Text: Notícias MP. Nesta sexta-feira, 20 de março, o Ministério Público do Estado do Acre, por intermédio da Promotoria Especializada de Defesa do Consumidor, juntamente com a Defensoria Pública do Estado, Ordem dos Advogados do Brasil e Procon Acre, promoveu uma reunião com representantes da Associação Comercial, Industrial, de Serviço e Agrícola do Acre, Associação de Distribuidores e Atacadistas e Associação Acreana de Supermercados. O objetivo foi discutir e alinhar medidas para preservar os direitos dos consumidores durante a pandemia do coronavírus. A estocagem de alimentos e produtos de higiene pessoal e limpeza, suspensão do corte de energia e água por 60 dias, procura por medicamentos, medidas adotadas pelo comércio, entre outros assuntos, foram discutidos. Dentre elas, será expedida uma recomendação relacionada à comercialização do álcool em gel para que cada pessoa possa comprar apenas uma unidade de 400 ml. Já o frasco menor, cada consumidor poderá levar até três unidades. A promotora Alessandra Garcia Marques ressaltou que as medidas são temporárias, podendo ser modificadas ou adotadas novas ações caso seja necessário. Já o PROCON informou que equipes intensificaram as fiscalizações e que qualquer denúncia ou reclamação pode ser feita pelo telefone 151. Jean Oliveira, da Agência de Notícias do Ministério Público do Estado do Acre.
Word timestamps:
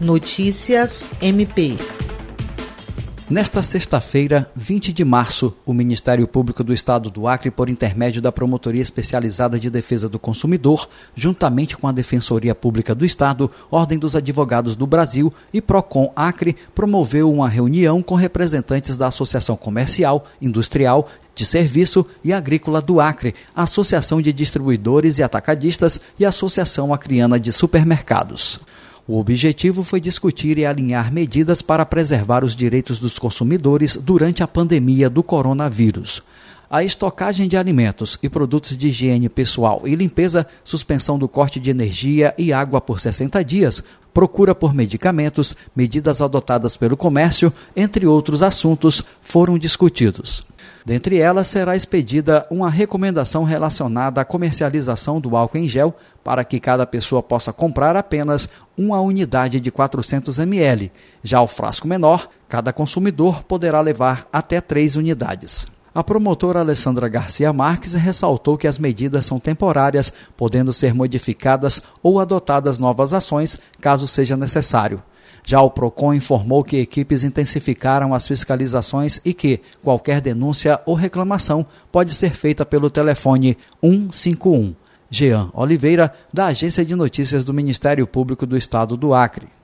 Notícias 0.00 1.06
MP. 1.20 1.76
Nesta 3.28 3.62
sexta-feira, 3.62 4.50
20 4.56 4.94
de 4.94 5.04
março, 5.04 5.54
o 5.66 5.74
Ministério 5.74 6.26
Público 6.26 6.64
do 6.64 6.72
Estado 6.72 7.10
do 7.10 7.28
Acre, 7.28 7.50
por 7.50 7.68
intermédio 7.68 8.22
da 8.22 8.32
Promotoria 8.32 8.80
Especializada 8.80 9.60
de 9.60 9.68
Defesa 9.68 10.08
do 10.08 10.18
Consumidor, 10.18 10.88
juntamente 11.14 11.76
com 11.76 11.86
a 11.86 11.92
Defensoria 11.92 12.54
Pública 12.54 12.94
do 12.94 13.04
Estado, 13.04 13.50
Ordem 13.70 13.98
dos 13.98 14.16
Advogados 14.16 14.74
do 14.74 14.86
Brasil 14.86 15.30
e 15.52 15.60
Procon 15.60 16.10
Acre, 16.16 16.56
promoveu 16.74 17.30
uma 17.30 17.48
reunião 17.48 18.02
com 18.02 18.14
representantes 18.14 18.96
da 18.96 19.08
Associação 19.08 19.54
Comercial, 19.54 20.24
Industrial, 20.40 21.06
de 21.34 21.44
Serviço 21.44 22.06
e 22.24 22.32
Agrícola 22.32 22.80
do 22.80 23.00
Acre, 23.00 23.34
Associação 23.54 24.22
de 24.22 24.32
Distribuidores 24.32 25.18
e 25.18 25.22
Atacadistas 25.22 26.00
e 26.18 26.24
Associação 26.24 26.92
Acreana 26.92 27.38
de 27.38 27.52
Supermercados. 27.52 28.60
O 29.12 29.18
objetivo 29.18 29.82
foi 29.82 30.00
discutir 30.00 30.56
e 30.56 30.64
alinhar 30.64 31.12
medidas 31.12 31.60
para 31.60 31.84
preservar 31.84 32.44
os 32.44 32.54
direitos 32.54 33.00
dos 33.00 33.18
consumidores 33.18 33.96
durante 33.96 34.40
a 34.40 34.46
pandemia 34.46 35.10
do 35.10 35.20
coronavírus. 35.20 36.22
A 36.70 36.84
estocagem 36.84 37.48
de 37.48 37.56
alimentos 37.56 38.16
e 38.22 38.28
produtos 38.28 38.76
de 38.76 38.86
higiene 38.86 39.28
pessoal 39.28 39.82
e 39.84 39.96
limpeza, 39.96 40.46
suspensão 40.62 41.18
do 41.18 41.26
corte 41.26 41.58
de 41.58 41.70
energia 41.70 42.32
e 42.38 42.52
água 42.52 42.80
por 42.80 43.00
60 43.00 43.44
dias, 43.44 43.82
procura 44.14 44.54
por 44.54 44.72
medicamentos, 44.72 45.56
medidas 45.74 46.22
adotadas 46.22 46.76
pelo 46.76 46.96
comércio, 46.96 47.52
entre 47.74 48.06
outros 48.06 48.44
assuntos, 48.44 49.02
foram 49.20 49.58
discutidos. 49.58 50.44
Dentre 50.84 51.18
elas, 51.18 51.46
será 51.48 51.76
expedida 51.76 52.46
uma 52.50 52.70
recomendação 52.70 53.44
relacionada 53.44 54.20
à 54.20 54.24
comercialização 54.24 55.20
do 55.20 55.36
álcool 55.36 55.58
em 55.58 55.68
gel 55.68 55.94
para 56.24 56.44
que 56.44 56.60
cada 56.60 56.86
pessoa 56.86 57.22
possa 57.22 57.52
comprar 57.52 57.96
apenas 57.96 58.48
uma 58.76 59.00
unidade 59.00 59.60
de 59.60 59.70
400 59.70 60.38
ml. 60.38 60.90
Já 61.22 61.40
o 61.40 61.46
frasco 61.46 61.86
menor, 61.86 62.28
cada 62.48 62.72
consumidor 62.72 63.44
poderá 63.44 63.80
levar 63.80 64.26
até 64.32 64.60
três 64.60 64.96
unidades. 64.96 65.66
A 65.92 66.04
promotora 66.04 66.60
Alessandra 66.60 67.08
Garcia 67.08 67.52
Marques 67.52 67.94
ressaltou 67.94 68.56
que 68.56 68.68
as 68.68 68.78
medidas 68.78 69.26
são 69.26 69.40
temporárias, 69.40 70.12
podendo 70.36 70.72
ser 70.72 70.94
modificadas 70.94 71.82
ou 72.00 72.20
adotadas 72.20 72.78
novas 72.78 73.12
ações 73.12 73.58
caso 73.80 74.06
seja 74.06 74.36
necessário. 74.36 75.02
Já 75.44 75.60
o 75.60 75.70
PROCON 75.70 76.14
informou 76.14 76.62
que 76.62 76.76
equipes 76.76 77.24
intensificaram 77.24 78.14
as 78.14 78.26
fiscalizações 78.26 79.20
e 79.24 79.34
que 79.34 79.60
qualquer 79.82 80.20
denúncia 80.20 80.80
ou 80.86 80.94
reclamação 80.94 81.66
pode 81.90 82.14
ser 82.14 82.30
feita 82.30 82.64
pelo 82.64 82.90
telefone 82.90 83.56
151. 83.82 84.74
Jean 85.10 85.50
Oliveira, 85.52 86.12
da 86.32 86.46
Agência 86.46 86.84
de 86.84 86.94
Notícias 86.94 87.44
do 87.44 87.52
Ministério 87.52 88.06
Público 88.06 88.46
do 88.46 88.56
Estado 88.56 88.96
do 88.96 89.12
Acre. 89.12 89.59